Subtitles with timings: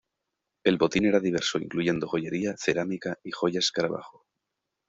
[0.63, 4.25] El botín era diverso incluyendo joyería, cerámica y joyas escarabajo.